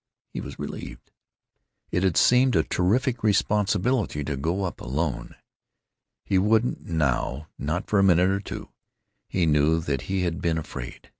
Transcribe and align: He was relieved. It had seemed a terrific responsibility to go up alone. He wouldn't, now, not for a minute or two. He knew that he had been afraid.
He 0.33 0.41
was 0.41 0.57
relieved. 0.57 1.11
It 1.91 2.01
had 2.01 2.17
seemed 2.17 2.55
a 2.55 2.63
terrific 2.63 3.21
responsibility 3.21 4.23
to 4.23 4.35
go 4.35 4.63
up 4.63 4.81
alone. 4.81 5.35
He 6.25 6.39
wouldn't, 6.39 6.87
now, 6.87 7.49
not 7.59 7.85
for 7.87 7.99
a 7.99 8.03
minute 8.03 8.31
or 8.31 8.39
two. 8.39 8.69
He 9.29 9.45
knew 9.45 9.79
that 9.81 10.09
he 10.09 10.23
had 10.23 10.41
been 10.41 10.57
afraid. 10.57 11.07